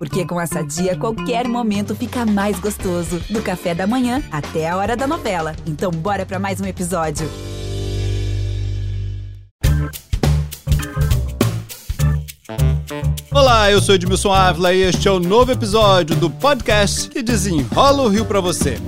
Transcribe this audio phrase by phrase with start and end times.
[0.00, 3.20] Porque com essa dia, qualquer momento fica mais gostoso.
[3.28, 5.54] Do café da manhã até a hora da novela.
[5.66, 7.28] Então, bora para mais um episódio.
[13.30, 18.02] Olá, eu sou Edmilson Ávila e este é o novo episódio do podcast que desenrola
[18.02, 18.78] o Rio para você.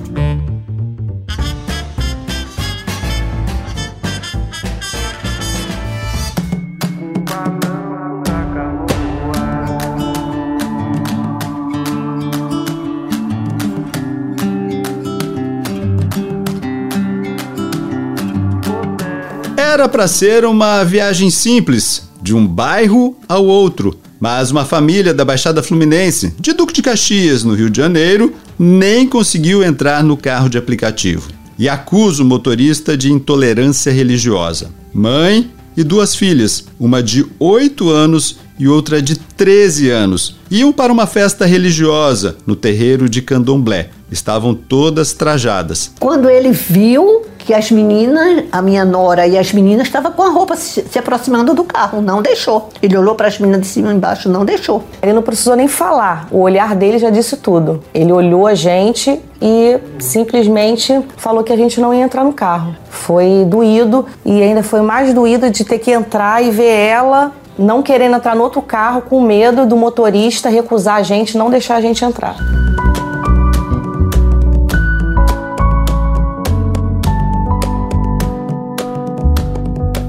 [19.72, 25.24] Era para ser uma viagem simples, de um bairro ao outro, mas uma família da
[25.24, 30.50] Baixada Fluminense, de Duque de Caxias, no Rio de Janeiro, nem conseguiu entrar no carro
[30.50, 34.70] de aplicativo e acusa o motorista de intolerância religiosa.
[34.92, 40.92] Mãe e duas filhas, uma de 8 anos e outra de 13 anos, iam para
[40.92, 43.88] uma festa religiosa no terreiro de Candomblé.
[44.10, 45.90] Estavam todas trajadas.
[45.98, 50.30] Quando ele viu que as meninas, a minha nora e as meninas estavam com a
[50.30, 52.68] roupa se, se aproximando do carro, não deixou.
[52.80, 54.84] Ele olhou para as meninas de cima e embaixo, não deixou.
[55.02, 57.82] Ele não precisou nem falar, o olhar dele já disse tudo.
[57.92, 62.74] Ele olhou a gente e simplesmente falou que a gente não ia entrar no carro.
[62.88, 67.82] Foi doído e ainda foi mais doído de ter que entrar e ver ela não
[67.82, 71.80] querendo entrar no outro carro com medo do motorista recusar a gente, não deixar a
[71.80, 72.36] gente entrar.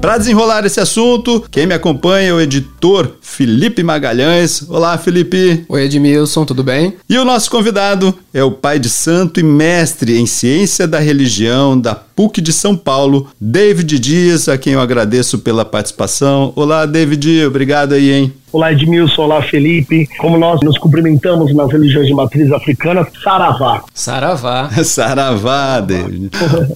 [0.04, 4.62] Para desenrolar esse assunto, quem me acompanha é o editor Felipe Magalhães.
[4.68, 5.64] Olá, Felipe.
[5.66, 6.92] Oi, Edmilson, tudo bem?
[7.08, 11.80] E o nosso convidado é o pai de santo e mestre em ciência da religião
[11.80, 16.52] da PUC de São Paulo, David Dias, a quem eu agradeço pela participação.
[16.54, 18.34] Olá, David, obrigado aí, hein?
[18.54, 19.22] Olá, Edmilson.
[19.22, 20.08] Olá, Felipe.
[20.16, 23.82] Como nós nos cumprimentamos nas religiões de matriz africana, Saravá.
[23.92, 24.70] Saravá.
[24.84, 26.30] Saravá, David.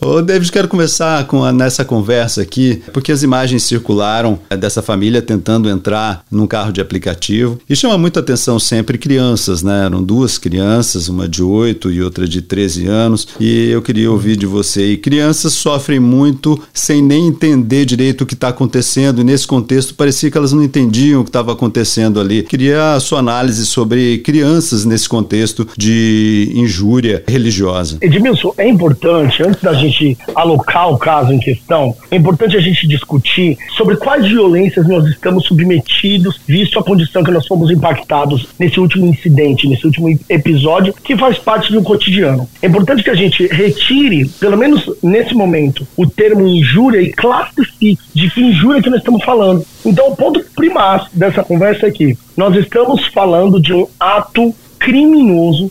[0.04, 4.82] Ô, David, quero começar com a, nessa conversa aqui, porque as imagens circularam é, dessa
[4.82, 9.84] família tentando entrar num carro de aplicativo e chama muita atenção sempre crianças, né?
[9.84, 14.36] Eram duas crianças, uma de 8 e outra de 13 anos, e eu queria ouvir
[14.36, 14.94] de você.
[14.94, 19.94] E crianças sofrem muito sem nem entender direito o que está acontecendo, e nesse contexto
[19.94, 22.42] parecia que elas não entendiam o que estava acontecendo acontecendo ali.
[22.42, 27.98] Queria a sua análise sobre crianças nesse contexto de injúria religiosa.
[28.00, 32.88] Edmilson, é importante, antes da gente alocar o caso em questão, é importante a gente
[32.88, 38.80] discutir sobre quais violências nós estamos submetidos, visto a condição que nós fomos impactados nesse
[38.80, 42.48] último incidente, nesse último episódio, que faz parte do cotidiano.
[42.62, 47.98] É importante que a gente retire, pelo menos nesse momento, o termo injúria e classifique
[48.14, 49.64] de que injúria que nós estamos falando.
[49.84, 55.70] Então, o ponto primário dessa conversa é que nós estamos falando de um ato criminoso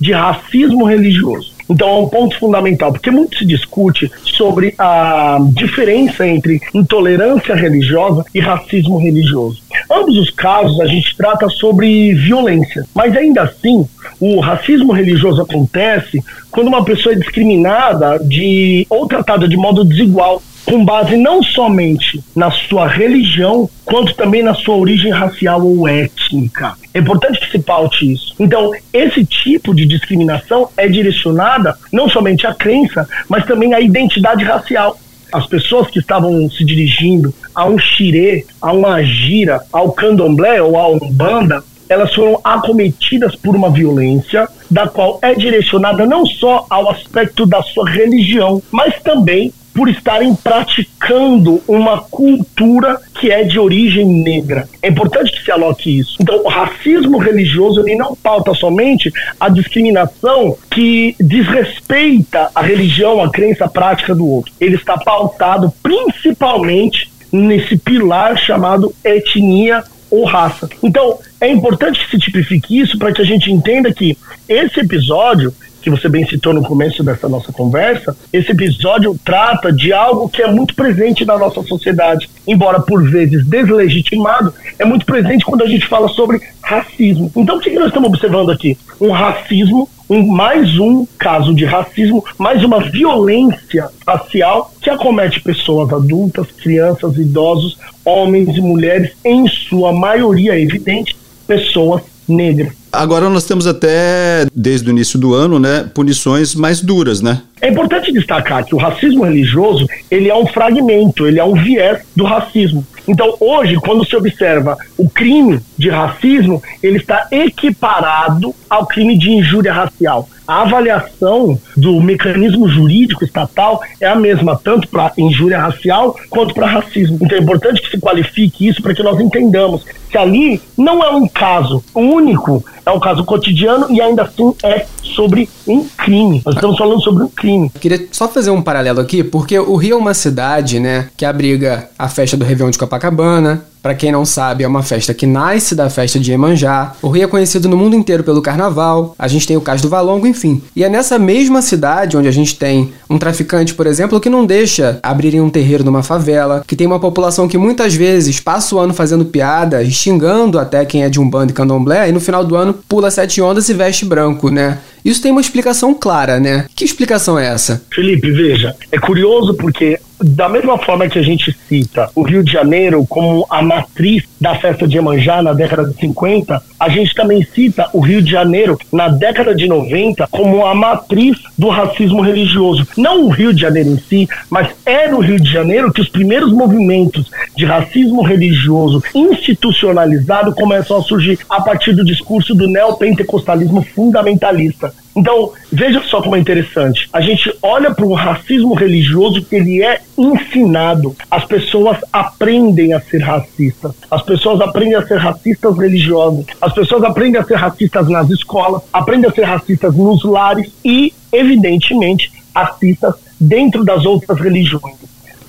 [0.00, 1.56] de racismo religioso.
[1.68, 8.24] Então é um ponto fundamental, porque muito se discute sobre a diferença entre intolerância religiosa
[8.32, 9.60] e racismo religioso.
[9.90, 13.86] Ambos os casos a gente trata sobre violência, mas ainda assim
[14.20, 20.40] o racismo religioso acontece quando uma pessoa é discriminada de ou tratada de modo desigual
[20.66, 26.74] com base não somente na sua religião, quanto também na sua origem racial ou étnica.
[26.92, 28.34] É importante que se paute isso.
[28.38, 34.44] Então, esse tipo de discriminação é direcionada não somente à crença, mas também à identidade
[34.44, 34.98] racial.
[35.32, 40.76] As pessoas que estavam se dirigindo a um xirê, a uma gira, ao candomblé ou
[40.76, 46.90] à umbanda, elas foram acometidas por uma violência da qual é direcionada não só ao
[46.90, 54.06] aspecto da sua religião, mas também por estarem praticando uma cultura que é de origem
[54.06, 54.66] negra.
[54.80, 56.16] É importante que se aloque isso.
[56.18, 63.30] Então, o racismo religioso ele não pauta somente a discriminação que desrespeita a religião, a
[63.30, 64.50] crença prática do outro.
[64.58, 70.70] Ele está pautado principalmente nesse pilar chamado etnia ou raça.
[70.82, 74.16] Então, é importante que se tipifique isso para que a gente entenda que
[74.48, 75.52] esse episódio
[75.86, 80.42] que você bem citou no começo dessa nossa conversa, esse episódio trata de algo que
[80.42, 85.68] é muito presente na nossa sociedade, embora por vezes deslegitimado, é muito presente quando a
[85.68, 87.30] gente fala sobre racismo.
[87.36, 88.76] Então, o que nós estamos observando aqui?
[89.00, 95.92] Um racismo um, mais um caso de racismo, mais uma violência racial que acomete pessoas
[95.92, 101.16] adultas, crianças, idosos, homens e mulheres, em sua maioria evidente,
[101.46, 102.72] pessoas negras.
[102.92, 107.42] Agora nós temos até, desde o início do ano, né, punições mais duras, né?
[107.60, 112.02] É importante destacar que o racismo religioso, ele é um fragmento, ele é um viés
[112.14, 112.86] do racismo.
[113.08, 119.30] Então, hoje, quando se observa o crime de racismo, ele está equiparado ao crime de
[119.30, 120.28] injúria racial.
[120.46, 126.66] A avaliação do mecanismo jurídico estatal é a mesma, tanto para injúria racial quanto para
[126.66, 127.18] racismo.
[127.20, 131.10] Então é importante que se qualifique isso para que nós entendamos que ali não é
[131.10, 136.40] um caso único, é um caso cotidiano e ainda assim é sobre um crime.
[136.46, 137.68] Nós estamos falando sobre um crime.
[137.80, 141.90] Queria só fazer um paralelo aqui, porque o Rio é uma cidade, né, que abriga
[141.98, 145.72] a festa do Réveillon de Copacabana, para quem não sabe, é uma festa que nasce
[145.72, 146.94] da festa de Iemanjá.
[147.00, 149.14] O Rio é conhecido no mundo inteiro pelo carnaval.
[149.16, 150.60] A gente tem o Cais do Valongo, enfim.
[150.74, 154.44] E é nessa mesma cidade onde a gente tem um traficante, por exemplo, que não
[154.44, 158.80] deixa abrirem um terreiro numa favela, que tem uma população que muitas vezes passa o
[158.80, 162.44] ano fazendo piada, xingando até quem é de um bando e candomblé, e no final
[162.44, 164.78] do ano pula sete ondas e veste branco, né?
[165.06, 166.66] Isso tem uma explicação clara, né?
[166.74, 167.80] Que explicação é essa?
[167.92, 172.50] Felipe, veja, é curioso porque da mesma forma que a gente cita o Rio de
[172.50, 177.42] Janeiro como a matriz da festa de Iemanjá na década de 50, a gente também
[177.42, 182.86] cita o Rio de Janeiro na década de 90 como a matriz do racismo religioso.
[182.96, 186.08] Não o Rio de Janeiro em si, mas é no Rio de Janeiro que os
[186.08, 193.82] primeiros movimentos de racismo religioso institucionalizado começam a surgir a partir do discurso do neopentecostalismo
[193.94, 194.92] fundamentalista.
[195.16, 197.08] Então, veja só como é interessante.
[197.10, 201.16] A gente olha para um racismo religioso que ele é ensinado.
[201.30, 203.92] As pessoas aprendem a ser racistas.
[204.10, 206.44] As pessoas aprendem a ser racistas religiosos.
[206.60, 211.14] As pessoas aprendem a ser racistas nas escolas, aprendem a ser racistas nos lares e,
[211.32, 214.96] evidentemente, racistas dentro das outras religiões.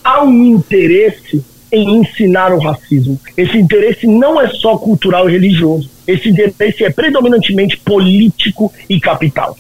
[0.02, 3.20] Há um interesse em ensinar o racismo.
[3.36, 5.90] Esse interesse não é só cultural e religioso.
[6.08, 9.58] Esse interesse é predominantemente político e capital.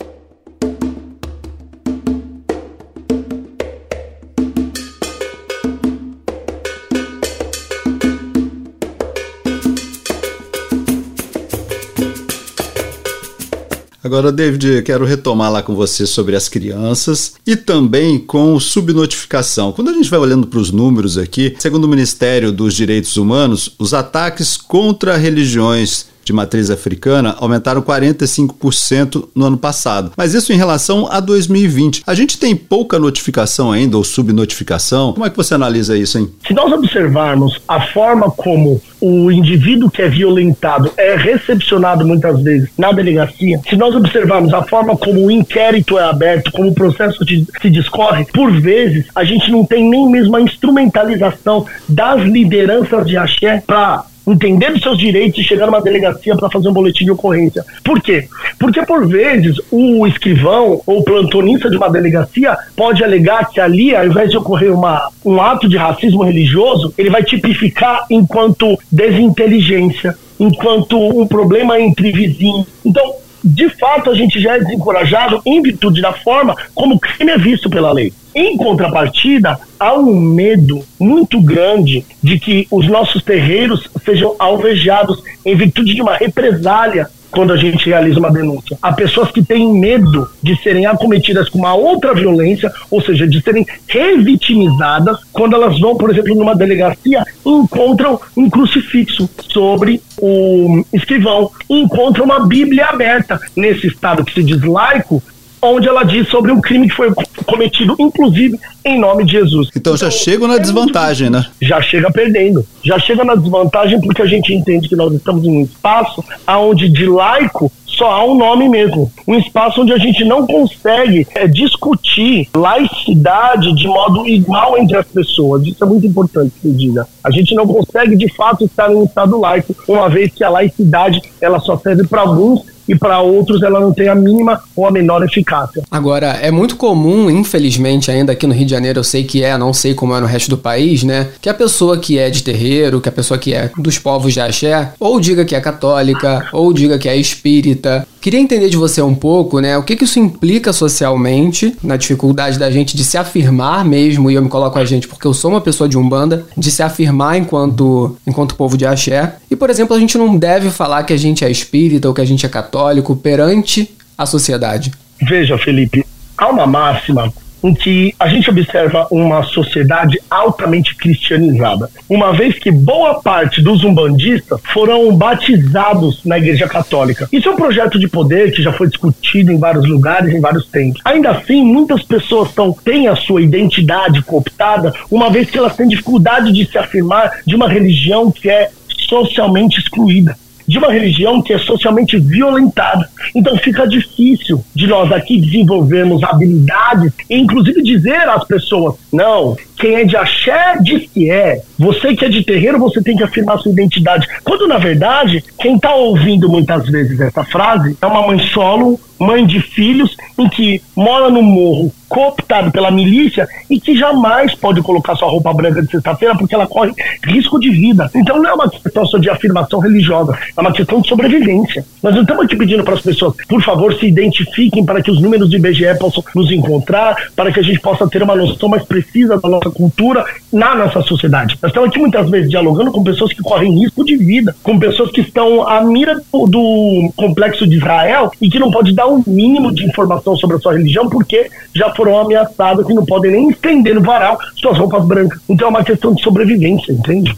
[14.07, 19.73] Agora, David, quero retomar lá com você sobre as crianças e também com subnotificação.
[19.73, 23.75] Quando a gente vai olhando para os números aqui, segundo o Ministério dos Direitos Humanos,
[23.77, 30.11] os ataques contra religiões de matriz africana aumentaram 45% no ano passado.
[30.15, 32.03] Mas isso em relação a 2020.
[32.05, 35.13] A gente tem pouca notificação ainda ou subnotificação.
[35.13, 36.29] Como é que você analisa isso, hein?
[36.45, 42.69] Se nós observarmos a forma como o indivíduo que é violentado é recepcionado muitas vezes
[42.77, 47.23] na delegacia, se nós observarmos a forma como o inquérito é aberto, como o processo
[47.25, 53.15] se discorre, por vezes a gente não tem nem mesmo a instrumentalização das lideranças de
[53.15, 57.11] axé para entender os seus direitos e chegar numa delegacia para fazer um boletim de
[57.11, 57.63] ocorrência.
[57.83, 58.27] Por quê?
[58.59, 64.05] Porque por vezes o escrivão ou plantonista de uma delegacia pode alegar que ali, ao
[64.05, 70.99] invés de ocorrer uma, um ato de racismo religioso, ele vai tipificar enquanto desinteligência, enquanto
[70.99, 72.67] um problema entre vizinhos.
[72.85, 73.13] Então,
[73.47, 77.37] de fato, a gente já é desencorajado em virtude da forma como o crime é
[77.37, 78.13] visto pela lei.
[78.35, 85.55] Em contrapartida, há um medo muito grande de que os nossos terreiros sejam alvejados em
[85.55, 88.75] virtude de uma represália quando a gente realiza uma denúncia.
[88.81, 93.39] Há pessoas que têm medo de serem acometidas com uma outra violência, ou seja, de
[93.43, 101.51] serem revitimizadas quando elas vão, por exemplo, numa delegacia encontram um crucifixo sobre o escrivão,
[101.69, 103.39] encontram uma Bíblia aberta.
[103.55, 105.21] Nesse estado que se diz laico,
[105.67, 107.13] onde ela diz sobre um crime que foi
[107.45, 109.69] cometido, inclusive, em nome de Jesus.
[109.69, 111.45] Então, então já chega na é desvantagem, né?
[111.61, 112.65] Já chega perdendo.
[112.83, 116.89] Já chega na desvantagem porque a gente entende que nós estamos em um espaço onde
[116.89, 119.11] de laico só há um nome mesmo.
[119.27, 125.07] Um espaço onde a gente não consegue é, discutir laicidade de modo igual entre as
[125.07, 125.65] pessoas.
[125.65, 127.07] Isso é muito importante que eu diga.
[127.23, 130.49] A gente não consegue de fato estar em um estado laico, uma vez que a
[130.49, 134.85] laicidade ela só serve para alguns e para outros ela não tem a mínima ou
[134.85, 135.83] a menor eficácia.
[135.89, 139.57] Agora, é muito comum, infelizmente, ainda aqui no Rio de Janeiro, eu sei que é,
[139.57, 141.29] não sei como é no resto do país, né?
[141.41, 144.41] Que a pessoa que é de terreiro, que a pessoa que é dos povos de
[144.41, 148.07] axé, ou diga que é católica, ou diga que é espírita.
[148.19, 149.77] Queria entender de você um pouco, né?
[149.77, 154.33] O que, que isso implica socialmente, na dificuldade da gente de se afirmar mesmo, e
[154.33, 157.37] eu me coloco a gente porque eu sou uma pessoa de Umbanda, de se afirmar
[157.37, 159.35] enquanto, enquanto povo de axé.
[159.49, 162.21] E, por exemplo, a gente não deve falar que a gente é espírita ou que
[162.21, 164.91] a gente é católico perante a sociedade.
[165.21, 166.05] Veja, Felipe,
[166.37, 167.31] há uma máxima
[167.63, 173.83] em que a gente observa uma sociedade altamente cristianizada, uma vez que boa parte dos
[173.83, 177.27] umbandistas foram batizados na Igreja Católica.
[177.31, 180.65] Isso é um projeto de poder que já foi discutido em vários lugares, em vários
[180.67, 181.01] tempos.
[181.03, 185.87] Ainda assim, muitas pessoas tão, têm a sua identidade cooptada, uma vez que elas têm
[185.87, 188.69] dificuldade de se afirmar de uma religião que é
[189.07, 190.35] socialmente excluída
[190.67, 193.09] de uma religião que é socialmente violentada.
[193.33, 199.95] Então fica difícil de nós aqui desenvolvermos habilidades e inclusive dizer às pessoas, não, quem
[199.95, 201.61] é de axé diz que é.
[201.77, 204.27] Você que é de terreiro, você tem que afirmar sua identidade.
[204.43, 209.45] Quando, na verdade, quem está ouvindo muitas vezes essa frase é uma mãe solo, mãe
[209.45, 215.15] de filhos, em que mora no morro, cooptado pela milícia e que jamais pode colocar
[215.15, 216.93] sua roupa branca de sexta-feira porque ela corre
[217.23, 218.09] risco de vida.
[218.15, 221.85] Então não é uma questão só de afirmação religiosa, é uma questão de sobrevivência.
[222.01, 225.21] Nós não estamos aqui pedindo para as pessoas, por favor, se identifiquem para que os
[225.21, 228.83] números do IBGE possam nos encontrar, para que a gente possa ter uma noção mais
[228.83, 231.57] precisa da nossa cultura na nossa sociedade.
[231.61, 235.11] Nós estamos aqui muitas vezes dialogando com pessoas que correm risco de vida, com pessoas
[235.11, 239.23] que estão à mira do, do complexo de Israel e que não pode dar um
[239.25, 243.49] mínimo de informação sobre a sua religião porque já foram ameaçadas e não podem nem
[243.49, 245.39] estender no varal suas roupas brancas.
[245.49, 247.35] Então é uma questão de sobrevivência, entende?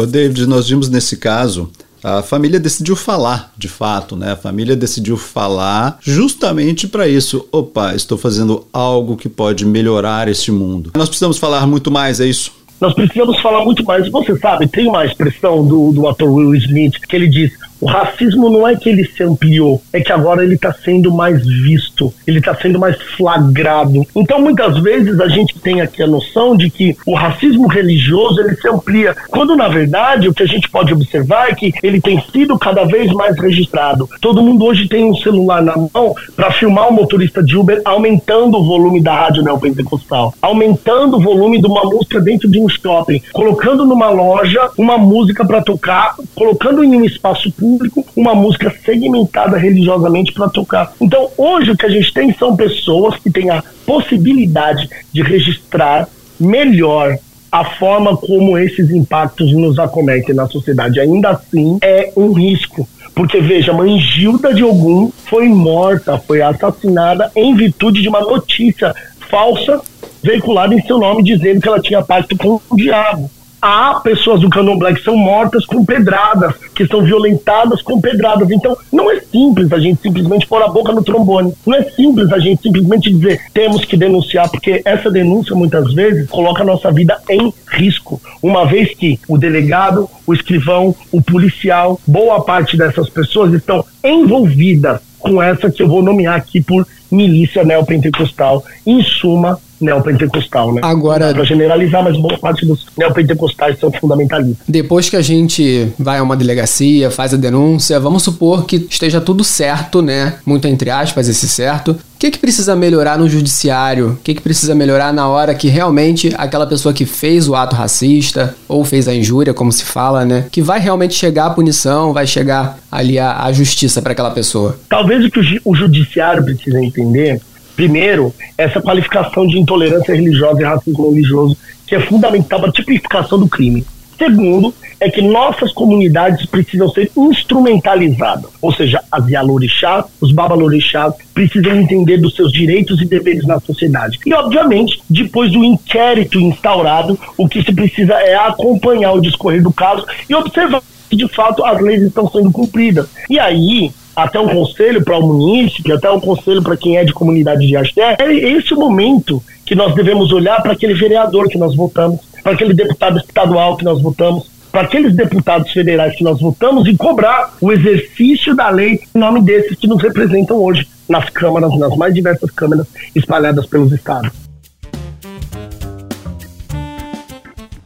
[0.00, 1.70] Ô David, nós vimos nesse caso
[2.02, 4.32] a família decidiu falar, de fato, né?
[4.32, 7.46] A família decidiu falar justamente para isso.
[7.52, 10.92] Opa, estou fazendo algo que pode melhorar este mundo.
[10.96, 12.52] Nós precisamos falar muito mais, é isso?
[12.80, 14.08] Nós precisamos falar muito mais.
[14.08, 18.50] Você sabe, tem uma expressão do, do ator Will Smith que ele diz: o racismo
[18.50, 22.38] não é que ele se ampliou, é que agora ele está sendo mais visto, ele
[22.38, 24.06] está sendo mais flagrado.
[24.14, 28.54] Então, muitas vezes a gente tem aqui a noção de que o racismo religioso ele
[28.54, 32.22] se amplia, quando na verdade o que a gente pode observar é que ele tem
[32.30, 34.08] sido cada vez mais registrado.
[34.20, 38.58] Todo mundo hoje tem um celular na mão para filmar o motorista de Uber aumentando
[38.58, 43.22] o volume da rádio neopentecostal, aumentando o volume de uma música dentro de um shopping,
[43.32, 48.74] colocando numa loja uma música para tocar, colocando em um espaço público público uma música
[48.84, 50.92] segmentada religiosamente para tocar.
[51.00, 56.08] Então, hoje o que a gente tem são pessoas que têm a possibilidade de registrar
[56.38, 57.16] melhor
[57.52, 61.00] a forma como esses impactos nos acometem na sociedade.
[61.00, 62.88] Ainda assim, é um risco.
[63.14, 68.94] Porque, veja, mãe Gilda de Ogum foi morta, foi assassinada em virtude de uma notícia
[69.28, 69.80] falsa
[70.22, 74.50] veiculada em seu nome dizendo que ela tinha pacto com o diabo há pessoas do
[74.50, 78.50] candomblé que são mortas com pedradas, que são violentadas com pedradas.
[78.50, 81.52] Então, não é simples a gente simplesmente pôr a boca no trombone.
[81.66, 86.28] Não é simples a gente simplesmente dizer temos que denunciar, porque essa denúncia muitas vezes
[86.28, 88.20] coloca a nossa vida em risco.
[88.42, 95.00] Uma vez que o delegado, o escrivão, o policial, boa parte dessas pessoas estão envolvidas
[95.18, 98.64] com essa que eu vou nomear aqui por milícia neopentecostal.
[98.86, 100.80] Em suma, neopentecostal, né?
[100.84, 104.64] Agora, para generalizar, mas boa parte dos neopentecostais são fundamentalistas.
[104.68, 109.20] Depois que a gente vai a uma delegacia, faz a denúncia, vamos supor que esteja
[109.20, 110.34] tudo certo, né?
[110.44, 111.92] Muito entre aspas esse certo.
[111.92, 114.10] O que, que precisa melhorar no judiciário?
[114.10, 117.74] O que, que precisa melhorar na hora que realmente aquela pessoa que fez o ato
[117.74, 120.44] racista ou fez a injúria, como se fala, né?
[120.50, 124.78] Que vai realmente chegar a punição, vai chegar ali a, a justiça para aquela pessoa?
[124.90, 127.40] Talvez o que o, o judiciário precisa entender
[127.80, 131.56] Primeiro, essa qualificação de intolerância religiosa e racismo religioso,
[131.86, 133.86] que é fundamental para a tipificação do crime.
[134.18, 141.74] Segundo, é que nossas comunidades precisam ser instrumentalizadas, ou seja, as Yalorixás, os Babalorixás precisam
[141.74, 144.18] entender dos seus direitos e deveres na sociedade.
[144.26, 149.72] E, obviamente, depois do inquérito instaurado, o que se precisa é acompanhar o discorrer do
[149.72, 153.08] caso e observar se de fato as leis estão sendo cumpridas.
[153.30, 157.12] E aí, até um conselho para o munícipe, até um conselho para quem é de
[157.12, 161.58] comunidade de axé, é esse o momento que nós devemos olhar para aquele vereador que
[161.58, 166.40] nós votamos, para aquele deputado estadual que nós votamos, para aqueles deputados federais que nós
[166.40, 171.28] votamos e cobrar o exercício da lei em nome desses que nos representam hoje nas
[171.28, 174.49] câmaras, nas mais diversas câmaras espalhadas pelos estados.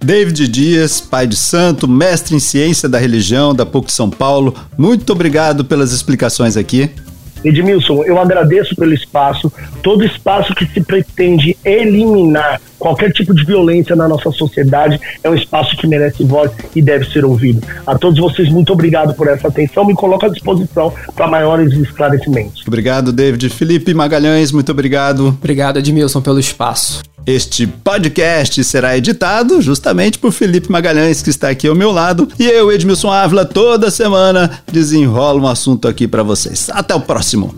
[0.04, 5.11] David Dias, pai de santo, mestre em ciência da religião da PUC São Paulo, muito
[5.11, 6.90] obrigado pelas explicações aqui.
[7.42, 9.50] Edmilson, eu agradeço pelo espaço,
[9.82, 15.34] todo espaço que se pretende eliminar qualquer tipo de violência na nossa sociedade é um
[15.34, 17.66] espaço que merece voz e deve ser ouvido.
[17.87, 22.62] A todos vocês, muito obrigado por essa atenção, me coloco à disposição para maiores esclarecimentos.
[22.66, 23.49] Obrigado, David.
[23.49, 25.28] Felipe Magalhães, muito obrigado.
[25.28, 27.02] Obrigado, Edmilson, pelo espaço.
[27.26, 32.44] Este podcast será editado justamente por Felipe Magalhães, que está aqui ao meu lado, e
[32.44, 36.68] eu, Edmilson Ávila, toda semana desenrola um assunto aqui para vocês.
[36.70, 37.54] Até o próximo.